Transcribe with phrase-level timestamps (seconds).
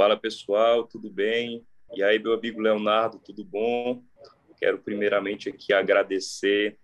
[0.00, 1.62] Fala pessoal, tudo bem?
[1.94, 4.02] E aí, meu amigo Leonardo, tudo bom?
[4.58, 6.78] Quero primeiramente aqui agradecer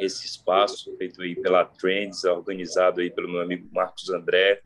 [0.00, 4.62] esse espaço feito aí pela Trends, organizado aí pelo meu amigo Marcos André,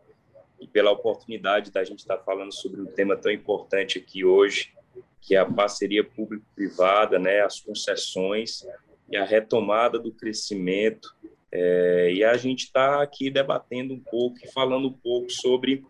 [0.59, 4.73] e pela oportunidade da gente estar falando sobre um tema tão importante aqui hoje,
[5.21, 8.67] que é a parceria público-privada, né, as concessões
[9.11, 11.15] e a retomada do crescimento.
[11.57, 15.85] É, e a gente está aqui debatendo um pouco e falando um pouco sobre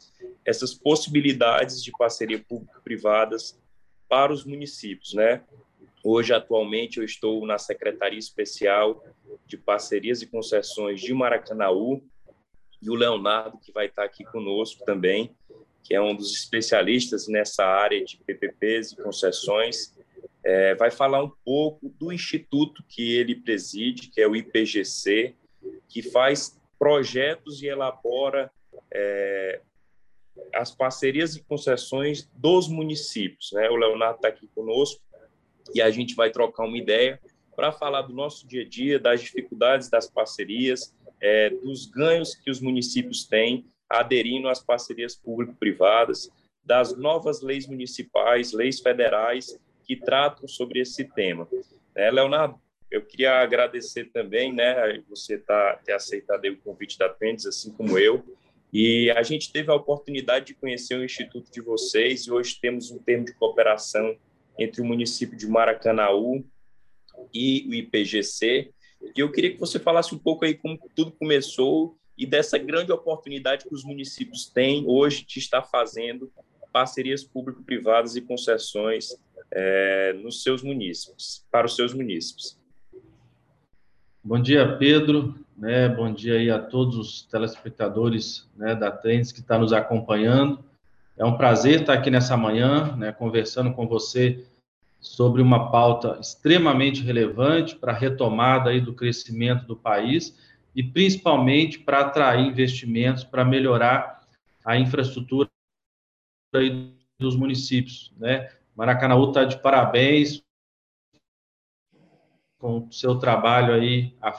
[0.45, 3.59] essas possibilidades de parceria público-privadas
[4.07, 5.43] para os municípios, né?
[6.05, 9.03] Hoje, atualmente, eu estou na Secretaria Especial
[9.47, 12.03] de Parcerias e Concessões de Maracanaú,
[12.83, 15.35] e o Leonardo, que vai estar aqui conosco também,
[15.83, 19.95] que é um dos especialistas nessa área de PPPs e concessões,
[20.45, 25.35] é, vai falar um pouco do instituto que ele preside, que é o IPGC,
[25.95, 28.51] que faz projetos e elabora
[28.93, 29.61] é,
[30.53, 33.53] as parcerias e concessões dos municípios.
[33.53, 33.71] Né?
[33.71, 35.01] O Leonardo está aqui conosco
[35.73, 37.21] e a gente vai trocar uma ideia
[37.55, 42.51] para falar do nosso dia a dia, das dificuldades das parcerias, é, dos ganhos que
[42.51, 46.29] os municípios têm aderindo às parcerias público-privadas,
[46.65, 51.47] das novas leis municipais, leis federais que tratam sobre esse tema.
[51.95, 52.59] É, Leonardo,
[52.95, 57.99] eu queria agradecer também, né, você tá, ter aceitado o convite da Pendes, assim como
[57.99, 58.25] eu,
[58.73, 62.91] e a gente teve a oportunidade de conhecer o instituto de vocês e hoje temos
[62.93, 64.17] um termo de cooperação
[64.59, 66.45] entre o município de Maracanaú
[67.33, 68.73] e o IPGC.
[69.17, 72.93] E eu queria que você falasse um pouco aí como tudo começou e dessa grande
[72.93, 76.33] oportunidade que os municípios têm hoje de estar fazendo
[76.73, 79.17] parcerias público-privadas e concessões
[79.53, 82.59] é, nos seus municípios, para os seus municípios.
[84.27, 85.35] Bom dia, Pedro.
[85.55, 89.73] Né, bom dia aí a todos os telespectadores né, da Trends que estão tá nos
[89.75, 90.65] acompanhando.
[91.17, 94.47] É um prazer estar aqui nessa manhã, né, conversando com você
[94.99, 100.35] sobre uma pauta extremamente relevante para a retomada aí do crescimento do país
[100.75, 104.27] e principalmente para atrair investimentos para melhorar
[104.65, 105.51] a infraestrutura
[107.21, 108.51] dos municípios, né?
[108.75, 110.44] Maracanaú está de parabéns
[112.65, 114.33] com o seu trabalho aí à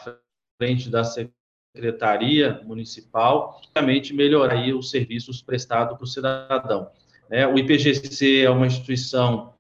[0.57, 6.89] frente da Secretaria Municipal, justamente melhorar os serviços prestados para o cidadão.
[7.29, 9.53] É, o IPGC é uma instituição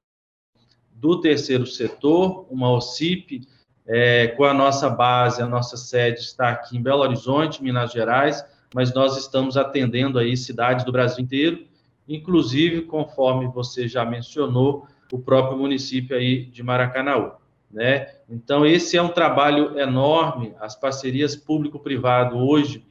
[0.95, 3.47] do terceiro setor, uma OCIP,
[3.85, 8.43] é, com a nossa base, a nossa sede está aqui em Belo Horizonte, Minas Gerais,
[8.73, 11.67] mas nós estamos atendendo aí cidades do Brasil inteiro,
[12.07, 17.44] inclusive, conforme você já mencionou, o próprio município aí de Maracanaú.
[17.75, 18.07] Né?
[18.29, 22.85] Então, esse é um trabalho enorme, as parcerias público-privado hoje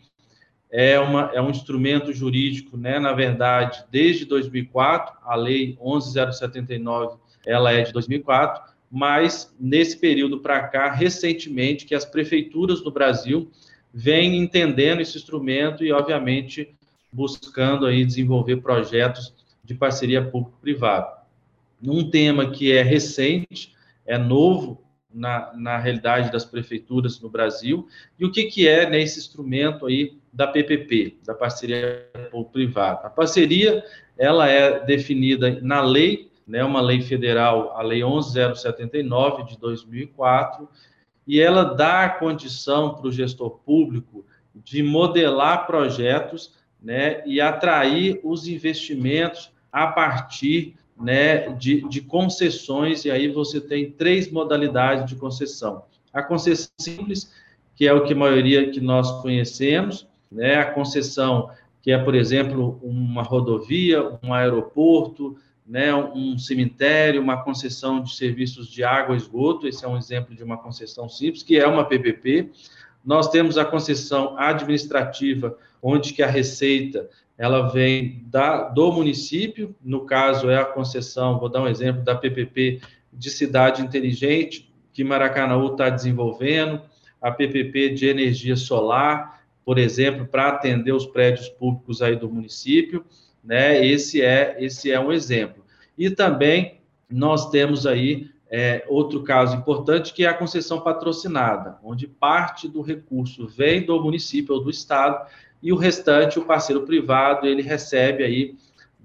[0.71, 2.99] é, uma, é um instrumento jurídico, né?
[2.99, 10.69] na verdade, desde 2004, a Lei 11.079, ela é de 2004, mas nesse período para
[10.69, 13.51] cá, recentemente, que as prefeituras do Brasil
[13.91, 16.75] vêm entendendo esse instrumento e, obviamente,
[17.11, 19.33] buscando aí desenvolver projetos
[19.65, 21.07] de parceria público-privado.
[21.83, 23.73] Um tema que é recente,
[24.07, 24.85] é novo
[25.15, 27.87] na, na realidade das prefeituras no Brasil.
[28.19, 33.07] E o que, que é nesse instrumento aí da PPP, da parceria público-privada?
[33.07, 33.85] A parceria,
[34.19, 40.69] ela é definida na lei, né, uma lei federal, a Lei 11079 de 2004,
[41.27, 48.21] e ela dá a condição para o gestor público de modelar projetos né, e atrair
[48.23, 55.17] os investimentos a partir né, de, de concessões, e aí você tem três modalidades de
[55.17, 55.85] concessão.
[56.13, 57.33] A concessão simples,
[57.75, 61.51] que é o que a maioria que nós conhecemos, né, a concessão
[61.83, 68.69] que é, por exemplo, uma rodovia, um aeroporto, né, um cemitério, uma concessão de serviços
[68.69, 71.85] de água e esgoto, esse é um exemplo de uma concessão simples, que é uma
[71.85, 72.51] PPP.
[73.05, 80.07] Nós temos a concessão administrativa, onde que a Receita ela vem da, do município, no
[80.07, 82.81] caso é a concessão, vou dar um exemplo da PPP
[83.13, 86.81] de cidade inteligente, que Maracanaú está desenvolvendo,
[87.21, 93.05] a PPP de energia solar, por exemplo, para atender os prédios públicos aí do município,
[93.43, 93.85] né?
[93.85, 95.65] Esse é esse é um exemplo.
[95.97, 96.81] E também
[97.11, 102.83] nós temos aí é, outro caso importante que é a concessão patrocinada, onde parte do
[102.83, 105.27] recurso vem do município ou do estado
[105.63, 108.55] e o restante, o parceiro privado, ele recebe aí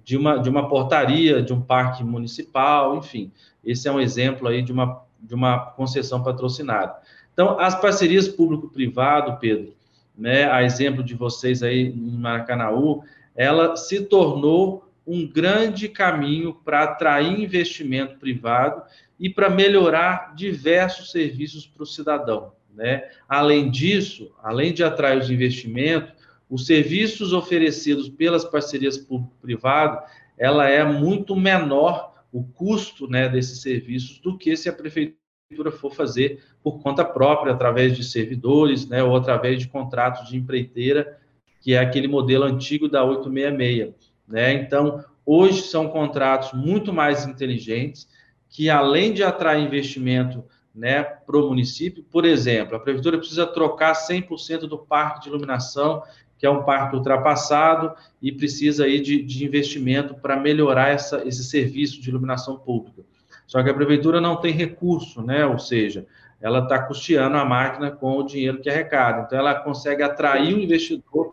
[0.03, 3.31] de uma, de uma portaria, de um parque municipal, enfim.
[3.63, 6.95] Esse é um exemplo aí de uma, de uma concessão patrocinada.
[7.33, 9.73] Então, as parcerias público-privado, Pedro,
[10.17, 13.03] né, a exemplo de vocês aí em Maracanaú,
[13.35, 18.83] ela se tornou um grande caminho para atrair investimento privado
[19.19, 22.53] e para melhorar diversos serviços para o cidadão.
[22.71, 23.09] Né?
[23.27, 26.13] Além disso, além de atrair os investimentos,
[26.47, 29.99] os serviços oferecidos pelas parcerias público-privado,
[30.37, 35.91] ela é muito menor o custo né, desses serviços do que se a prefeitura for
[35.91, 41.19] fazer por conta própria, através de servidores, né, ou através de contratos de empreiteira,
[41.61, 44.08] que é aquele modelo antigo da 866.
[44.29, 44.53] Né?
[44.53, 48.07] Então, hoje são contratos muito mais inteligentes,
[48.47, 50.43] que além de atrair investimento
[50.73, 56.03] né, para o município, por exemplo, a prefeitura precisa trocar 100% do parque de iluminação,
[56.37, 61.43] que é um parque ultrapassado e precisa aí de, de investimento para melhorar essa, esse
[61.43, 63.03] serviço de iluminação pública.
[63.45, 65.45] Só que a prefeitura não tem recurso, né?
[65.45, 66.05] Ou seja,
[66.39, 69.23] ela está custeando a máquina com o dinheiro que arrecada.
[69.23, 71.28] Então, ela consegue atrair o investidor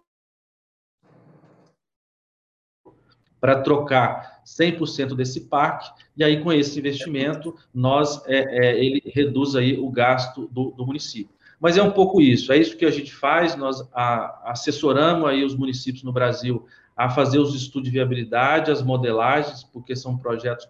[3.47, 9.55] para trocar 100% desse parque, e aí com esse investimento, nós é, é, ele reduz
[9.55, 11.33] aí o gasto do, do, município.
[11.61, 15.45] Mas é um pouco isso, é isso que a gente faz, nós a, assessoramos aí
[15.45, 16.67] os municípios no Brasil
[16.97, 20.67] a fazer os estudos de viabilidade, as modelagens, porque são projetos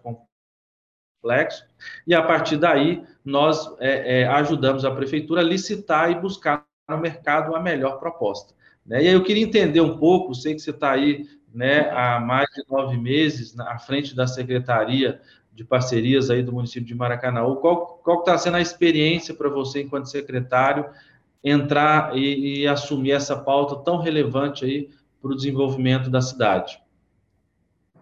[1.23, 1.65] complexos,
[2.05, 6.99] e a partir daí nós é, é ajudamos a prefeitura a licitar e buscar no
[6.99, 8.53] mercado a melhor proposta.
[8.85, 9.03] Né?
[9.03, 11.25] E aí eu queria entender um pouco, sei que você está aí
[11.57, 15.19] né, há mais de nove meses à frente da Secretaria
[15.51, 17.41] de Parcerias aí do município de Maracanã.
[17.55, 20.87] Qual está sendo a experiência para você, enquanto secretário,
[21.43, 26.79] entrar e, e, assumir essa pauta tão relevante aí para o desenvolvimento da cidade?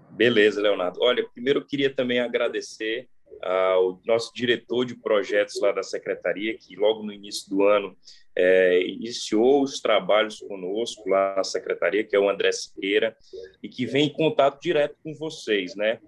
[0.10, 1.00] Beleza, Leonardo.
[1.02, 3.08] Olha, primeiro eu queria também agradecer
[3.46, 7.96] ao nosso diretor de projetos lá da secretaria, que logo no início do ano
[8.36, 13.16] é, iniciou os trabalhos conosco lá na secretaria, que é o André Siqueira,
[13.62, 16.00] e que vem em contato direto com vocês, né?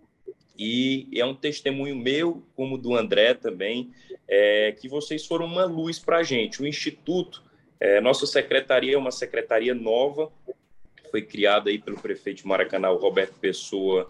[0.57, 3.91] E é um testemunho meu, como do André também,
[4.27, 6.61] é, que vocês foram uma luz para a gente.
[6.61, 7.43] O Instituto,
[7.79, 10.31] é, nossa secretaria é uma secretaria nova,
[11.09, 14.09] foi criada aí pelo prefeito de Maracanã, Roberto Pessoa,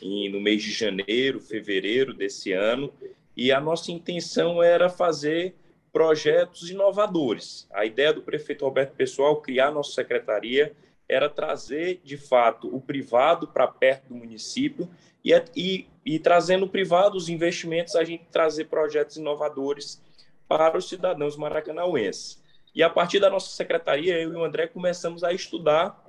[0.00, 2.92] em, no mês de janeiro, fevereiro desse ano,
[3.36, 5.54] e a nossa intenção era fazer
[5.92, 7.68] projetos inovadores.
[7.72, 10.74] A ideia do prefeito Roberto Pessoa, ao criar nossa secretaria,
[11.08, 14.88] era trazer, de fato, o privado para perto do município
[15.24, 20.02] e, e, e trazendo o privado, os investimentos, a gente trazer projetos inovadores
[20.48, 22.42] para os cidadãos maracanauenses.
[22.74, 26.04] E a partir da nossa secretaria, eu e o André começamos a estudar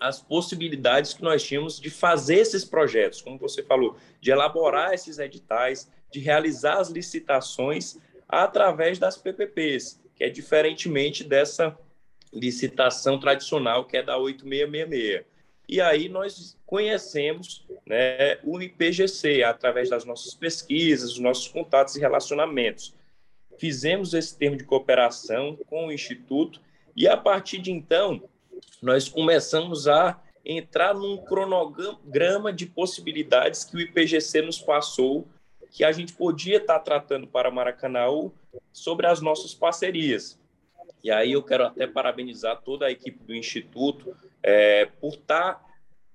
[0.00, 5.18] as possibilidades que nós tínhamos de fazer esses projetos, como você falou, de elaborar esses
[5.18, 11.78] editais, de realizar as licitações através das PPPs, que é diferentemente dessa
[12.32, 15.24] licitação tradicional que é da 8666.
[15.68, 22.00] E aí nós conhecemos né, o IPGC através das nossas pesquisas, os nossos contatos e
[22.00, 22.94] relacionamentos.
[23.58, 26.60] Fizemos esse termo de cooperação com o Instituto
[26.96, 28.28] e a partir de então
[28.80, 35.28] nós começamos a entrar num cronograma de possibilidades que o IPGC nos passou,
[35.70, 38.06] que a gente podia estar tratando para Maracanã
[38.72, 40.38] sobre as nossas parcerias.
[41.02, 45.64] E aí eu quero até parabenizar toda a equipe do Instituto é, por estar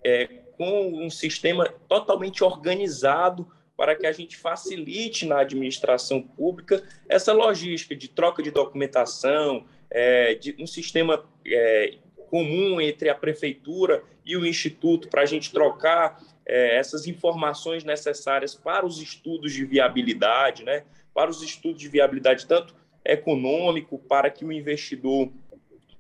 [0.04, 0.26] é,
[0.58, 7.96] com um sistema totalmente organizado para que a gente facilite na administração pública essa logística
[7.96, 14.46] de troca de documentação, é, de um sistema é, comum entre a prefeitura e o
[14.46, 20.84] instituto para a gente trocar é, essas informações necessárias para os estudos de viabilidade, né?
[21.14, 25.32] Para os estudos de viabilidade tanto econômico para que o investidor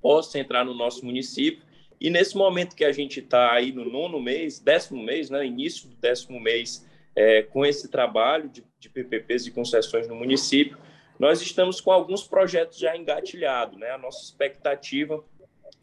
[0.01, 1.63] possa entrar no nosso município.
[1.99, 5.87] E nesse momento que a gente está aí no nono mês, décimo mês, né, início
[5.87, 10.77] do décimo mês, é, com esse trabalho de, de PPPs e concessões no município,
[11.17, 13.79] nós estamos com alguns projetos já engatilhados.
[13.79, 13.89] Né?
[13.91, 15.23] A nossa expectativa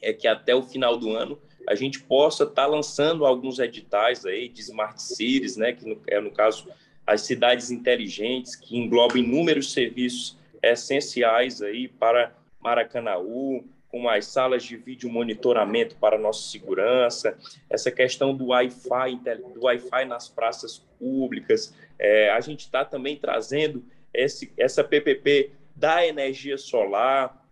[0.00, 4.26] é que até o final do ano a gente possa estar tá lançando alguns editais
[4.26, 6.68] aí de smart cities, né, que no, é no caso
[7.06, 14.76] as cidades inteligentes que englobam inúmeros serviços essenciais aí para Maracanaú, como as salas de
[14.76, 17.37] vídeo monitoramento para nossa segurança,
[17.68, 19.20] essa questão do Wi-Fi,
[19.54, 21.75] do Wi-Fi nas praças públicas.
[21.99, 23.84] É, a gente está também trazendo
[24.14, 27.46] esse, essa PPP da energia solar,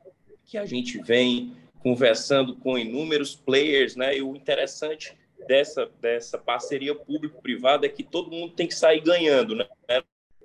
[0.47, 4.17] que a gente vem conversando com inúmeros players, né?
[4.17, 9.55] E o interessante dessa, dessa parceria público-privada é que todo mundo tem que sair ganhando,
[9.55, 9.67] né,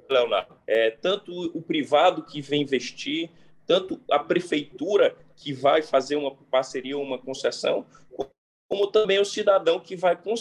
[0.09, 0.55] Leonardo?
[0.65, 3.29] É, tanto o privado que vem investir,
[3.65, 7.85] tanto a prefeitura que vai fazer uma parceria, uma concessão,
[8.67, 10.33] como também o cidadão que vai, com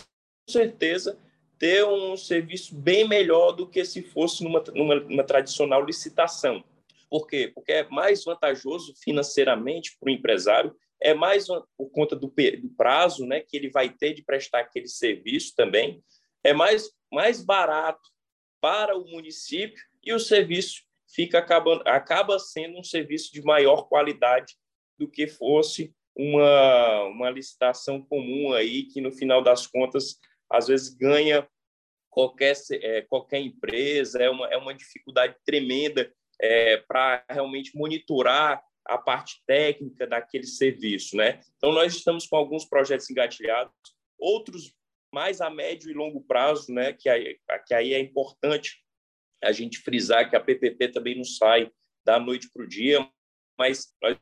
[0.49, 1.19] certeza,
[1.59, 6.63] ter um serviço bem melhor do que se fosse numa, numa, numa tradicional licitação.
[7.09, 7.51] Por quê?
[7.55, 13.27] Porque é mais vantajoso financeiramente para o empresário, é mais por conta do, do prazo
[13.27, 16.03] né, que ele vai ter de prestar aquele serviço também,
[16.43, 18.11] é mais, mais barato
[18.61, 20.83] para o município e o serviço
[21.15, 24.55] fica acabando, acaba sendo um serviço de maior qualidade
[24.99, 30.95] do que fosse uma, uma licitação comum aí, que no final das contas, às vezes
[30.95, 31.47] ganha
[32.09, 38.99] qualquer, é, qualquer empresa, é uma, é uma dificuldade tremenda é, para realmente monitorar a
[38.99, 41.41] parte técnica daquele serviço, né?
[41.57, 43.73] Então, nós estamos com alguns projetos engatilhados,
[44.19, 44.75] outros
[45.13, 46.93] mais a médio e longo prazo, né?
[46.93, 48.83] Que aí, que aí é importante
[49.43, 51.71] a gente frisar que a PPP também não sai
[52.05, 53.09] da noite para o dia,
[53.59, 54.19] mas nós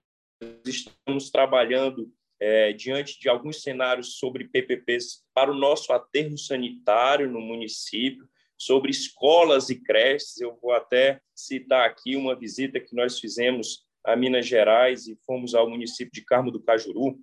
[0.67, 7.41] estamos trabalhando é, diante de alguns cenários sobre PPPs para o nosso aterro sanitário no
[7.41, 8.29] município,
[8.59, 10.41] sobre escolas e creches.
[10.41, 15.55] Eu vou até citar aqui uma visita que nós fizemos a Minas Gerais e fomos
[15.55, 17.19] ao município de Carmo do Cajuru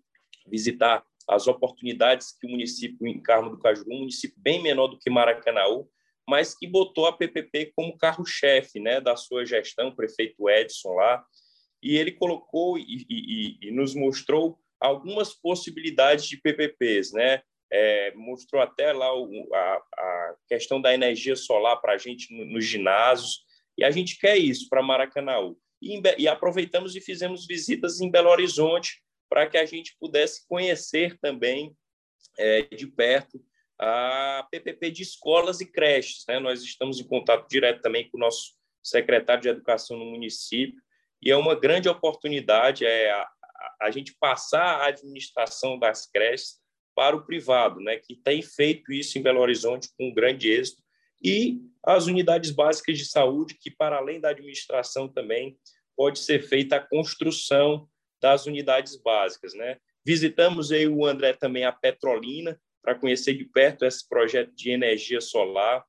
[0.48, 4.98] visitar as oportunidades que o município em Carmo do Cajuru, um município bem menor do
[4.98, 5.88] que Maracanaú,
[6.28, 11.24] mas que botou a PPP como carro-chefe né, da sua gestão, o prefeito Edson lá,
[11.82, 17.42] e ele colocou e, e, e nos mostrou algumas possibilidades de PPPs, né?
[17.72, 22.52] É, mostrou até lá o, a, a, questão da energia solar para a gente nos
[22.52, 23.44] no ginásios,
[23.78, 25.54] e a gente quer isso para Maracanã.
[25.82, 31.18] E, e, aproveitamos e fizemos visitas em Belo Horizonte para que a gente pudesse conhecer
[31.20, 31.76] também
[32.38, 33.40] é, de perto
[33.80, 36.26] a PPP de escolas e creches.
[36.28, 36.40] Né?
[36.40, 40.82] Nós estamos em contato direto também com o nosso secretário de Educação no município,
[41.22, 43.30] e é uma grande oportunidade é a,
[43.82, 46.60] a gente passar a administração das creches
[46.96, 50.82] para o privado, né, que tem feito isso em Belo Horizonte com grande êxito,
[51.24, 55.58] e as unidades básicas de saúde, que para além da administração também
[55.96, 57.88] pode ser feita a construção
[58.22, 59.78] das unidades básicas, né?
[60.06, 65.22] Visitamos aí o André também a Petrolina, para conhecer de perto esse projeto de energia
[65.22, 65.84] solar.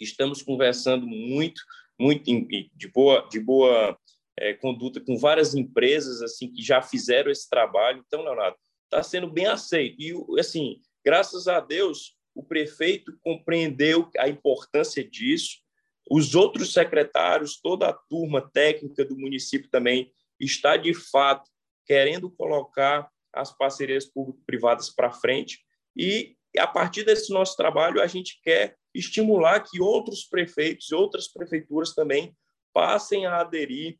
[0.00, 1.60] Estamos conversando muito,
[1.98, 3.98] muito de boa, de boa
[4.38, 8.02] é, conduta com várias empresas assim que já fizeram esse trabalho.
[8.06, 9.96] Então, Leonardo, está sendo bem aceito.
[9.98, 15.56] E, assim, graças a Deus, o prefeito compreendeu a importância disso.
[16.08, 21.50] Os outros secretários, toda a turma técnica do município também está, de fato,
[21.86, 25.60] querendo colocar as parcerias público-privadas para frente.
[25.96, 31.28] E a partir desse nosso trabalho, a gente quer estimular que outros prefeitos e outras
[31.28, 32.36] prefeituras também
[32.72, 33.98] passem a aderir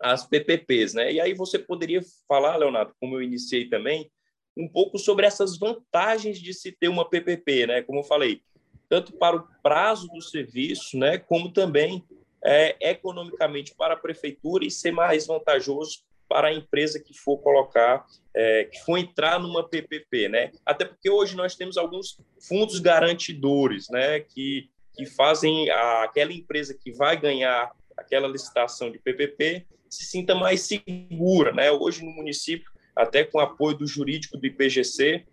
[0.00, 0.94] às PPPs.
[0.94, 1.12] Né?
[1.14, 4.10] E aí você poderia falar, Leonardo, como eu iniciei também,
[4.56, 7.82] um pouco sobre essas vantagens de se ter uma PPP, né?
[7.82, 8.42] como eu falei,
[8.88, 11.18] tanto para o prazo do serviço, né?
[11.18, 12.04] como também
[12.44, 18.06] é, economicamente para a prefeitura e ser mais vantajoso para a empresa que for colocar,
[18.34, 20.50] é, que for entrar numa PPP, né?
[20.64, 22.18] Até porque hoje nós temos alguns
[22.48, 24.20] fundos garantidores, né?
[24.20, 30.34] Que, que fazem a, aquela empresa que vai ganhar aquela licitação de PPP se sinta
[30.34, 31.70] mais segura, né?
[31.70, 35.24] Hoje no município, até com apoio do jurídico do IPGC,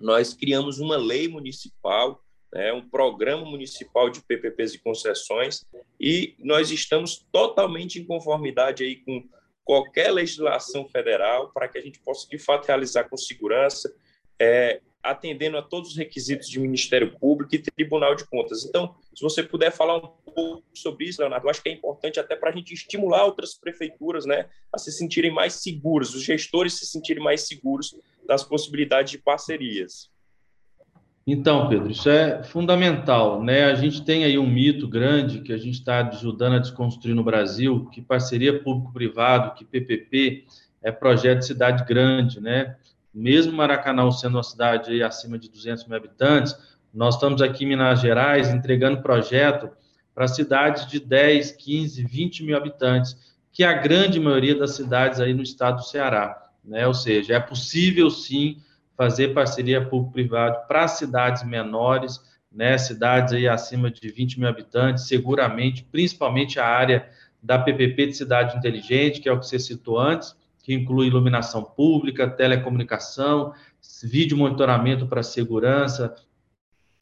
[0.00, 5.64] nós criamos uma lei municipal, né, um programa municipal de PPPs e concessões,
[5.98, 9.26] e nós estamos totalmente em conformidade aí com
[9.64, 13.94] qualquer legislação federal para que a gente possa, de fato, realizar com segurança,
[14.38, 18.64] é, atendendo a todos os requisitos de Ministério Público e Tribunal de Contas.
[18.64, 22.20] Então, se você puder falar um pouco sobre isso, Leonardo, eu acho que é importante
[22.20, 26.74] até para a gente estimular outras prefeituras né, a se sentirem mais seguras, os gestores
[26.74, 27.96] se sentirem mais seguros
[28.26, 30.10] das possibilidades de parcerias.
[31.26, 33.64] Então, Pedro, isso é fundamental, né?
[33.66, 37.22] A gente tem aí um mito grande que a gente está ajudando a desconstruir no
[37.22, 40.44] Brasil, que parceria público-privado, que PPP
[40.82, 42.76] é projeto de cidade grande, né?
[43.14, 46.56] Mesmo Maracanã sendo uma cidade acima de 200 mil habitantes,
[46.92, 49.70] nós estamos aqui em Minas Gerais entregando projeto
[50.14, 53.16] para cidades de 10, 15, 20 mil habitantes,
[53.50, 56.86] que é a grande maioria das cidades aí no estado do Ceará, né?
[56.86, 58.58] Ou seja, é possível sim
[58.96, 65.82] fazer parceria público-privado para cidades menores, né, cidades aí acima de 20 mil habitantes, seguramente,
[65.90, 67.08] principalmente a área
[67.42, 71.62] da PPP de cidade inteligente, que é o que você citou antes, que inclui iluminação
[71.62, 73.52] pública, telecomunicação,
[74.02, 76.14] vídeo monitoramento para segurança,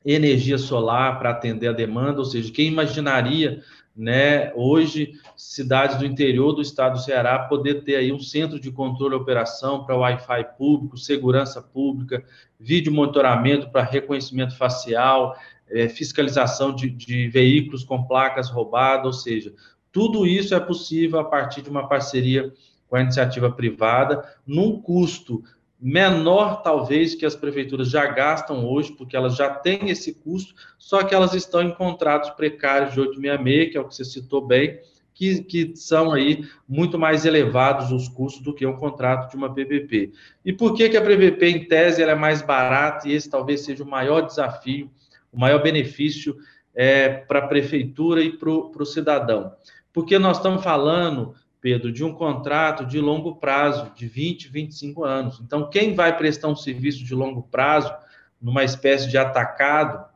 [0.04, 3.62] energia solar para atender a demanda, ou seja, quem imaginaria
[3.94, 8.70] né, hoje, cidades do interior do estado do Ceará poder ter aí um centro de
[8.70, 12.24] controle e operação para Wi-Fi público, segurança pública,
[12.58, 15.36] vídeo monitoramento para reconhecimento facial,
[15.68, 19.52] é, fiscalização de, de veículos com placas roubadas, ou seja,
[19.92, 22.52] tudo isso é possível a partir de uma parceria
[22.90, 25.44] com a iniciativa privada, num custo
[25.80, 31.04] menor, talvez, que as prefeituras já gastam hoje, porque elas já têm esse custo, só
[31.04, 34.80] que elas estão em contratos precários de 866, que é o que você citou bem,
[35.14, 39.54] que, que são aí muito mais elevados os custos do que um contrato de uma
[39.54, 40.12] PPP.
[40.44, 43.84] E por que, que a PPP, em tese, é mais barata e esse talvez seja
[43.84, 44.90] o maior desafio,
[45.32, 46.36] o maior benefício
[46.74, 49.52] é, para a prefeitura e para o cidadão?
[49.92, 55.40] Porque nós estamos falando Pedro, de um contrato de longo prazo, de 20, 25 anos.
[55.40, 57.92] Então, quem vai prestar um serviço de longo prazo,
[58.40, 60.08] numa espécie de atacado,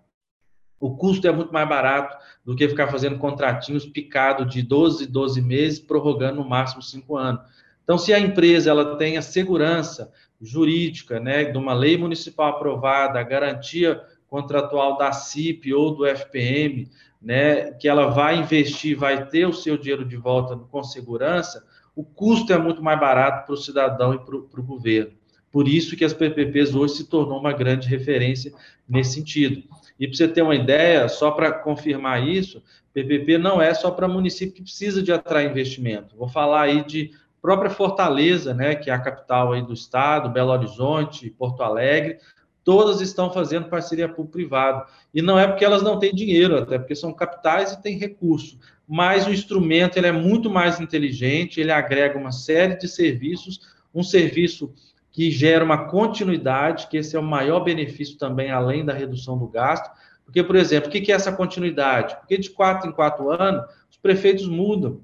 [0.81, 5.43] o custo é muito mais barato do que ficar fazendo contratinhos picado de 12, 12
[5.43, 7.43] meses, prorrogando no máximo 5 anos.
[7.83, 10.11] Então, se a empresa ela tem a segurança
[10.41, 16.89] jurídica né, de uma lei municipal aprovada, a garantia contratual da CIP ou do FPM,
[17.25, 21.65] né, que ela vai investir, vai ter o seu dinheiro de volta com segurança,
[21.97, 25.13] o custo é muito mais barato para o cidadão e para o governo.
[25.51, 28.53] Por isso que as PPPs hoje se tornou uma grande referência
[28.89, 29.63] nesse sentido.
[29.99, 32.63] E para você ter uma ideia, só para confirmar isso,
[32.93, 36.17] PPP não é só para município que precisa de atrair investimento.
[36.17, 40.51] Vou falar aí de própria Fortaleza, né, que é a capital aí do estado, Belo
[40.51, 42.19] Horizonte, Porto Alegre,
[42.65, 44.87] todas estão fazendo parceria público-privado.
[45.13, 48.59] E não é porque elas não têm dinheiro, até porque são capitais e têm recurso.
[48.89, 53.61] Mas o instrumento ele é muito mais inteligente, ele agrega uma série de serviços,
[53.95, 54.73] um serviço
[55.13, 59.47] que gera uma continuidade, que esse é o maior benefício também, além da redução do
[59.47, 59.89] gasto.
[60.25, 62.17] Porque, por exemplo, o que é essa continuidade?
[62.17, 65.01] Porque de quatro em quatro anos, os prefeitos mudam.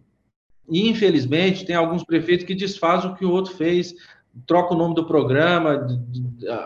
[0.69, 3.95] E, infelizmente, tem alguns prefeitos que desfazem o que o outro fez
[4.46, 5.87] troca o nome do programa,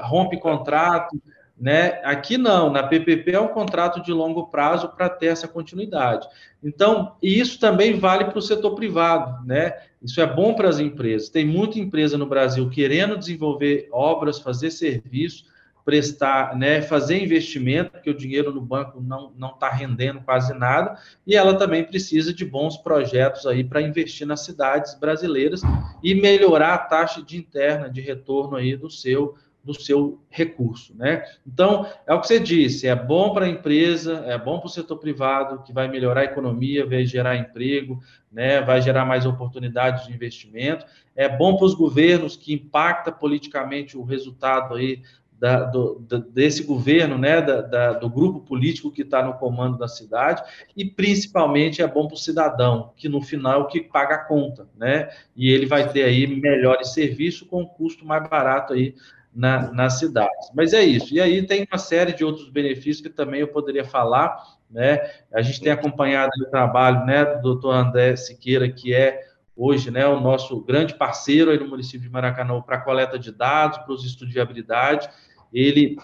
[0.03, 1.21] rompe contrato,
[1.59, 2.01] né?
[2.05, 6.27] Aqui não, na PPP é um contrato de longo prazo para ter essa continuidade.
[6.63, 9.73] Então, e isso também vale para o setor privado, né?
[10.03, 11.29] Isso é bom para as empresas.
[11.29, 15.45] Tem muita empresa no Brasil querendo desenvolver obras, fazer serviço,
[15.85, 21.37] prestar, né, fazer investimento, porque o dinheiro no banco não está rendendo quase nada, e
[21.37, 25.61] ela também precisa de bons projetos aí para investir nas cidades brasileiras
[26.03, 31.25] e melhorar a taxa de interna de retorno aí do seu do seu recurso, né?
[31.47, 34.71] Então, é o que você disse, é bom para a empresa, é bom para o
[34.71, 37.99] setor privado, que vai melhorar a economia, vai gerar emprego,
[38.31, 38.61] né?
[38.61, 40.85] Vai gerar mais oportunidades de investimento,
[41.17, 45.01] é bom para os governos, que impacta politicamente o resultado aí
[45.39, 49.89] da, do, desse governo, né, da, da, do grupo político que está no comando da
[49.89, 50.43] cidade,
[50.77, 54.25] e principalmente é bom para o cidadão, que no final é o que paga a
[54.25, 58.95] conta, né, e ele vai ter aí melhores serviços com um custo mais barato aí
[59.35, 60.51] na, nas cidades.
[60.55, 63.85] Mas é isso, e aí tem uma série de outros benefícios que também eu poderia
[63.85, 65.01] falar, né,
[65.33, 70.07] a gente tem acompanhado o trabalho, né, do doutor André Siqueira, que é hoje, né,
[70.07, 74.05] o nosso grande parceiro aí no município de Maracanã para coleta de dados, para os
[74.05, 75.09] estudos de viabilidade,
[75.53, 75.97] ele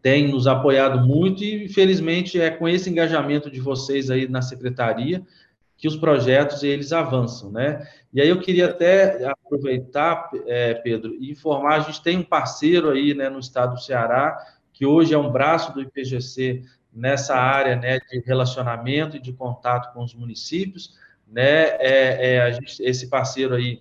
[0.00, 5.24] tem nos apoiado muito e, infelizmente, é com esse engajamento de vocês aí na secretaria
[5.82, 7.84] que os projetos eles avançam, né?
[8.12, 12.90] E aí eu queria até aproveitar, é, Pedro, e informar, a gente tem um parceiro
[12.90, 14.36] aí, né, no estado do Ceará,
[14.72, 19.92] que hoje é um braço do IPGC nessa área, né, de relacionamento e de contato
[19.92, 20.96] com os municípios,
[21.32, 21.64] né?
[21.80, 23.80] É, é gente, esse parceiro aí,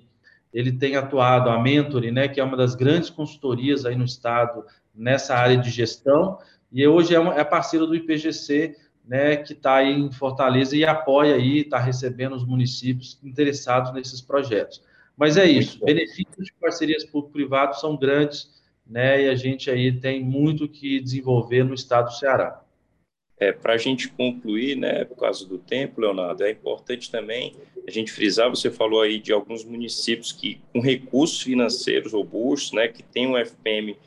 [0.53, 4.65] ele tem atuado, a Mentoring, né, que é uma das grandes consultorias aí no estado
[4.93, 6.37] nessa área de gestão,
[6.71, 10.85] e hoje é, uma, é parceiro do IPGC, né, que está aí em Fortaleza e
[10.85, 14.81] apoia aí, está recebendo os municípios interessados nesses projetos.
[15.15, 18.49] Mas é isso, benefícios de parcerias público-privado são grandes,
[18.85, 22.61] né, e a gente aí tem muito que desenvolver no estado do Ceará.
[23.41, 27.55] É, Para a gente concluir, né, por causa do tempo, Leonardo, é importante também
[27.87, 32.87] a gente frisar, você falou aí de alguns municípios que, com recursos financeiros robustos, né,
[32.87, 33.97] que tem um FPM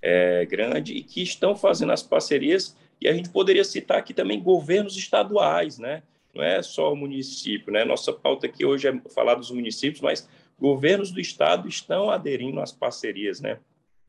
[0.00, 4.40] é, grande e que estão fazendo as parcerias, e a gente poderia citar aqui também
[4.40, 6.04] governos estaduais, né?
[6.32, 7.84] Não é só o município, né?
[7.84, 12.70] Nossa pauta aqui hoje é falar dos municípios, mas governos do estado estão aderindo às
[12.70, 13.58] parcerias, né?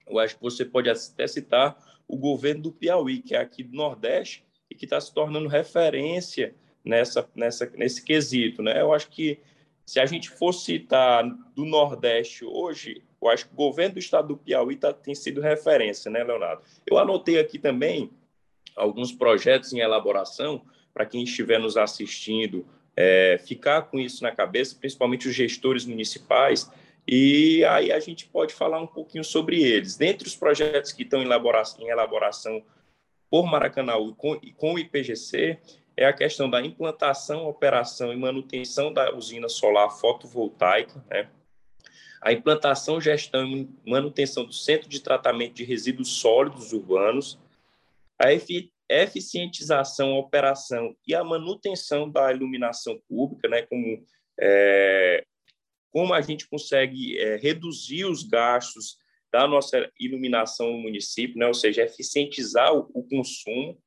[0.08, 1.76] Eu acho que você pode até citar
[2.08, 6.56] o governo do Piauí, que é aqui do Nordeste e que está se tornando referência
[6.84, 8.82] nessa, nessa, nesse quesito, né?
[8.82, 9.40] Eu acho que
[9.86, 11.24] se a gente for citar
[11.56, 15.42] do Nordeste hoje, eu acho que o governo do estado do Piauí tá, tem sido
[15.42, 16.64] referência, né, Leonardo?
[16.86, 18.10] Eu anotei aqui também
[18.76, 20.62] alguns projetos em elaboração
[20.94, 26.72] para quem estiver nos assistindo é, ficar com isso na cabeça, principalmente os gestores municipais,
[27.08, 29.96] e aí a gente pode falar um pouquinho sobre eles.
[29.96, 32.64] Dentre os projetos que estão em elaboração, em elaboração
[33.30, 35.60] por Maracanãú e com, e com o IPGC
[35.98, 41.30] é a questão da implantação, operação e manutenção da usina solar fotovoltaica, né?
[42.26, 47.40] a implantação, gestão e manutenção do Centro de Tratamento de Resíduos Sólidos Urbanos,
[48.20, 54.06] a efi eficientização, a operação e a manutenção da iluminação pública, né, como,
[54.40, 55.26] é,
[55.92, 59.00] como a gente consegue é, reduzir os gastos
[59.36, 63.78] da nossa iluminação no município, né, ou seja, eficientizar o, o consumo,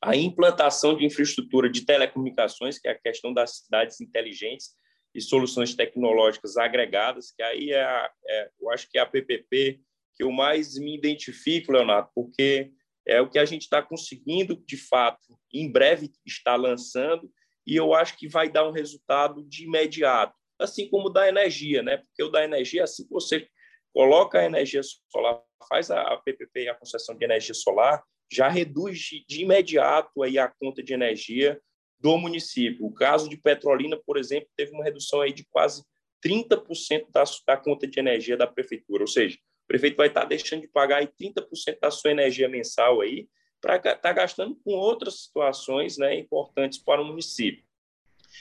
[0.00, 4.68] a implantação de infraestrutura de telecomunicações, que é a questão das cidades inteligentes,
[5.12, 9.80] e soluções tecnológicas agregadas, que aí é, é, eu acho que é a PPP
[10.14, 12.70] que eu mais me identifico, Leonardo, porque
[13.04, 17.28] é o que a gente está conseguindo, de fato, em breve está lançando,
[17.66, 21.96] e eu acho que vai dar um resultado de imediato, assim como da energia, né?
[21.96, 23.48] Porque o da energia, assim que você
[23.92, 29.24] coloca a energia solar, faz a, PPP, a concessão de energia solar, já reduz de,
[29.28, 31.60] de imediato aí a conta de energia
[32.00, 32.86] do município.
[32.86, 35.84] O caso de Petrolina, por exemplo, teve uma redução aí de quase
[36.24, 40.62] 30% da, da conta de energia da prefeitura, ou seja, o prefeito vai estar deixando
[40.62, 43.28] de pagar aí 30% da sua energia mensal aí
[43.60, 47.64] para estar tá gastando com outras situações né, importantes para o município.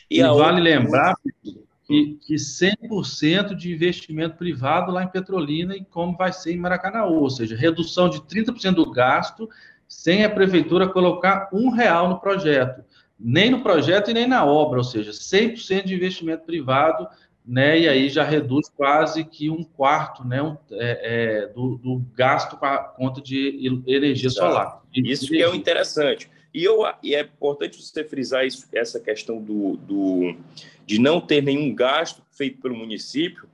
[0.10, 0.60] E, e vale outra...
[0.60, 1.16] lembrar
[1.92, 7.04] que, que 100% de investimento privado lá em Petrolina e como vai ser em Maracanã,
[7.04, 9.50] ou seja, redução de 30% do gasto
[9.88, 12.84] sem a prefeitura colocar um real no projeto
[13.24, 17.08] nem no projeto e nem na obra, ou seja, 100% de investimento privado,
[17.46, 22.04] né, e aí já reduz quase que um quarto né, um, é, é, do, do,
[22.16, 24.82] gasto com a conta de energia solar.
[24.94, 26.30] Isso que é o interessante.
[26.54, 30.36] E, eu, e é importante você frisar isso, essa questão do, do,
[30.86, 33.50] de não ter nenhum gasto feito pelo município,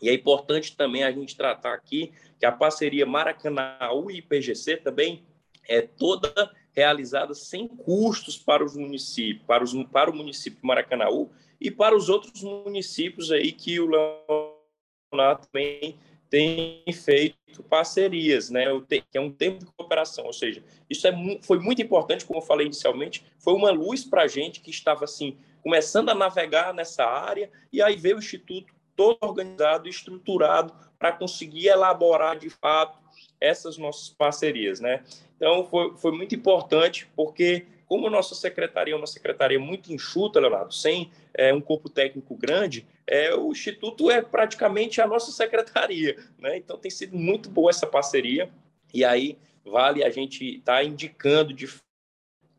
[0.00, 3.76] e é importante também a gente tratar aqui que a parceria Maracanã
[4.10, 5.22] e IPGC também
[5.68, 6.32] é toda
[6.72, 11.94] realizada sem custos para os municípios, para, os, para o município de Maracanaú e para
[11.94, 15.98] os outros municípios aí que o Leonardo também
[16.30, 18.66] tem feito parcerias, né?
[18.88, 21.12] Que é um tempo de cooperação, ou seja, isso é,
[21.42, 25.04] foi muito importante, como eu falei inicialmente, foi uma luz para a gente que estava
[25.04, 31.12] assim começando a navegar nessa área e aí veio o instituto todo organizado, estruturado para
[31.12, 32.98] conseguir elaborar de fato
[33.40, 35.02] essas nossas parcerias, né?
[35.36, 40.72] Então, foi, foi muito importante, porque como nossa secretaria é uma secretaria muito enxuta, Leonardo,
[40.72, 46.56] sem é, um corpo técnico grande, é, o Instituto é praticamente a nossa secretaria, né?
[46.56, 48.48] Então, tem sido muito boa essa parceria,
[48.94, 51.68] e aí vale a gente estar tá indicando de,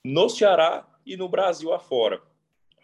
[0.05, 2.21] no Ceará e no Brasil afora.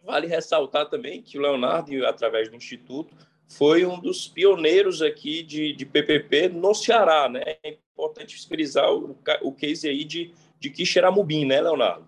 [0.02, 3.14] Vale ressaltar também que o Leonardo, através do Instituto,
[3.50, 7.42] foi um dos pioneiros aqui de, de PPP no Ceará, né?
[7.64, 12.08] É importante frisar o, o case aí de, de Quixeramobim, né, Leonardo?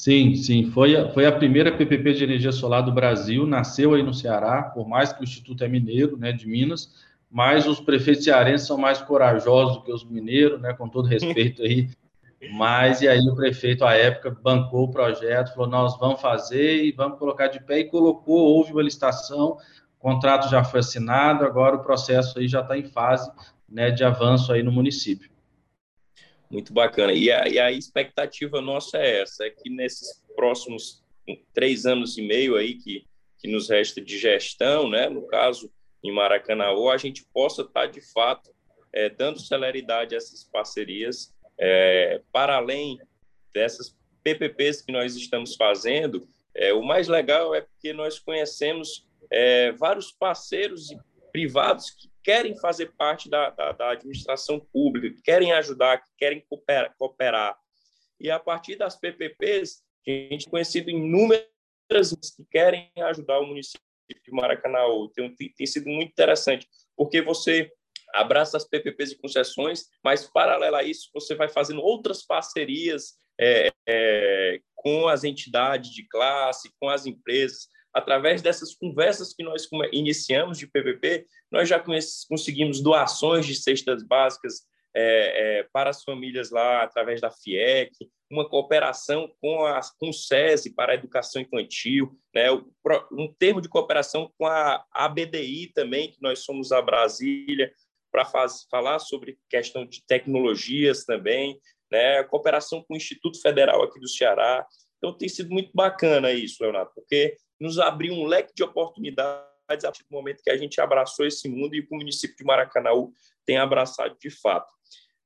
[0.00, 4.02] Sim, sim, foi a, foi a primeira PPP de energia solar do Brasil, nasceu aí
[4.02, 6.90] no Ceará, por mais que o Instituto é mineiro, né, de Minas,
[7.30, 11.60] mas os prefeitos cearenses são mais corajosos do que os mineiros, né, com todo respeito
[11.62, 11.90] aí,
[12.54, 16.92] mas e aí o prefeito à época bancou o projeto, falou nós vamos fazer e
[16.92, 19.58] vamos colocar de pé e colocou, houve uma licitação,
[19.98, 23.30] o contrato já foi assinado, agora o processo aí já está em fase
[23.68, 25.30] né, de avanço aí no município.
[26.50, 27.12] Muito bacana.
[27.12, 31.02] E a, e a expectativa nossa é essa, é que nesses próximos
[31.54, 33.06] três anos e meio aí que,
[33.38, 35.70] que nos resta de gestão, né, no caso
[36.02, 38.50] em Maracanã, a gente possa estar tá, de fato
[38.92, 42.98] é, dando celeridade a essas parcerias, é, para além
[43.54, 49.08] dessas PPPs que nós estamos fazendo, é, o mais legal é porque nós conhecemos
[49.78, 50.88] vários parceiros
[51.30, 56.44] privados que querem fazer parte da, da, da, administração pública, que querem ajudar, que querem
[56.48, 57.56] cooperar, cooperar.
[58.18, 61.46] E a partir das PPPs, a gente tem conhecido inúmeras
[62.36, 64.80] que querem ajudar o município de Maracanã.
[65.14, 67.70] Tem, tem, tem sido muito interessante, porque você
[68.14, 73.70] abraça as PPPs e concessões, mas, paralelo a isso, você vai fazendo outras parcerias é,
[73.88, 80.58] é, com as entidades de classe, com as empresas, através dessas conversas que nós iniciamos
[80.58, 81.82] de PPP, nós já
[82.28, 87.92] conseguimos doações de cestas básicas é, é, para as famílias lá, através da FIEC,
[88.30, 92.50] uma cooperação com, a, com o SESI para a educação infantil, né,
[93.12, 97.72] um termo de cooperação com a ABDI também, que nós somos a Brasília,
[98.12, 98.24] para
[98.70, 104.66] falar sobre questão de tecnologias também, né, cooperação com o Instituto Federal aqui do Ceará.
[105.00, 109.80] Então, tem sido muito bacana isso, Leonardo, porque nos abriu um leque de oportunidades a
[109.82, 113.12] partir do momento que a gente abraçou esse mundo e o município de Maracanaú
[113.46, 114.70] tem abraçado de fato.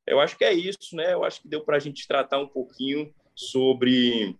[0.06, 1.12] eu acho que é isso, né?
[1.12, 4.36] Eu acho que deu para a gente tratar um pouquinho sobre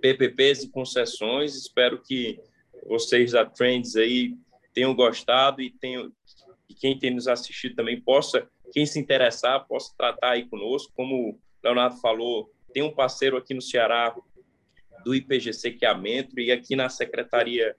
[0.00, 1.54] PPPs e concessões.
[1.54, 2.38] Espero que
[2.86, 4.34] vocês da Trends aí
[4.74, 6.12] tenham gostado e tenham
[6.68, 10.92] e quem tem nos assistido também possa, quem se interessar, possa tratar aí conosco.
[10.94, 14.14] Como o Leonardo falou, tem um parceiro aqui no Ceará
[15.04, 17.74] do IPGC, que é a Mentro, e aqui na Secretaria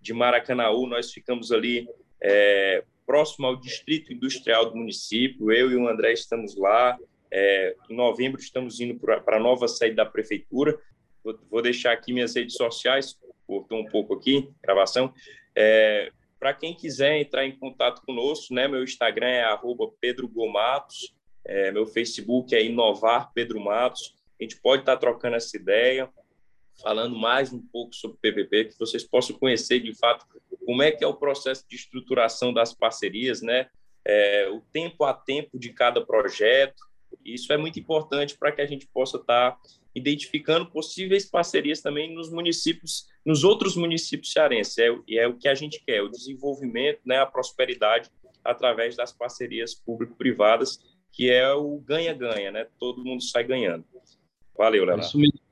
[0.00, 1.88] de Maracanaú, nós ficamos ali
[2.20, 5.52] é, próximo ao Distrito Industrial do município.
[5.52, 6.98] Eu e o André estamos lá.
[7.30, 10.78] É, em novembro estamos indo para a nova sede da prefeitura.
[11.22, 15.12] Vou, vou, deixar aqui minhas redes sociais, cortou um pouco aqui, gravação.
[15.56, 21.14] É, para quem quiser entrar em contato conosco, né, meu Instagram é arroba Pedro Gomatos,
[21.44, 24.14] é, meu Facebook é Inovar Pedro Matos.
[24.38, 26.08] A gente pode estar tá trocando essa ideia,
[26.82, 30.26] falando mais um pouco sobre PPP, que vocês possam conhecer de fato
[30.64, 33.68] como é que é o processo de estruturação das parcerias, né?
[34.06, 36.82] É, o tempo a tempo de cada projeto.
[37.24, 39.60] Isso é muito importante para que a gente possa estar tá
[39.94, 44.76] identificando possíveis parcerias também nos municípios, nos outros municípios cearenses.
[44.78, 48.10] É, e é o que a gente quer, o desenvolvimento, né, a prosperidade
[48.44, 50.78] através das parcerias público-privadas,
[51.12, 52.66] que é o ganha-ganha, né?
[52.78, 53.84] Todo mundo sai ganhando.
[54.56, 55.06] Valeu, Leonardo.
[55.06, 55.43] Isso mesmo.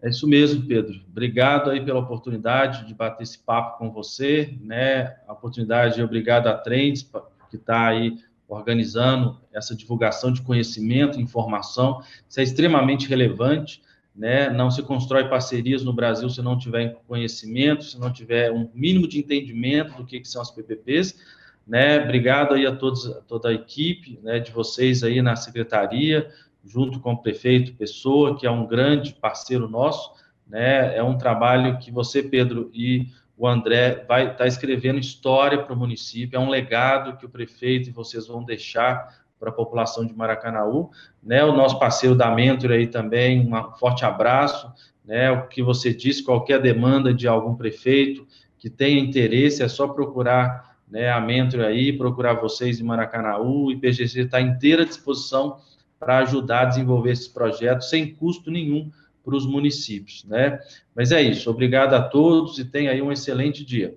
[0.00, 1.00] É isso mesmo, Pedro.
[1.10, 5.16] Obrigado aí pela oportunidade de bater esse papo com você, né?
[5.26, 7.02] A oportunidade, obrigado a Trends,
[7.50, 12.00] que está aí organizando essa divulgação de conhecimento, informação.
[12.28, 13.82] Isso é extremamente relevante,
[14.14, 14.48] né?
[14.50, 19.08] Não se constrói parcerias no Brasil se não tiver conhecimento, se não tiver um mínimo
[19.08, 21.18] de entendimento do que, que são as PPPs,
[21.66, 22.02] né?
[22.02, 26.30] Obrigado aí a todos, a toda a equipe, né, de vocês aí na secretaria,
[26.64, 30.12] junto com o prefeito Pessoa, que é um grande parceiro nosso,
[30.46, 30.96] né?
[30.96, 35.72] É um trabalho que você, Pedro, e o André vai estar tá escrevendo história para
[35.72, 40.04] o município, é um legado que o prefeito e vocês vão deixar para a população
[40.04, 40.90] de Maracanaú,
[41.22, 41.44] né?
[41.44, 44.72] O nosso parceiro da Mentor aí também, um forte abraço,
[45.04, 45.30] né?
[45.30, 48.26] O que você disse, qualquer demanda de algum prefeito
[48.58, 53.72] que tenha interesse, é só procurar né, a Mentor aí, procurar vocês em Maracanaú, o
[53.72, 55.58] IPGC está inteira disposição
[55.98, 58.90] para ajudar a desenvolver esses projetos sem custo nenhum
[59.24, 60.58] para os municípios, né?
[60.94, 61.50] Mas é isso.
[61.50, 63.94] Obrigado a todos e tenha aí um excelente dia.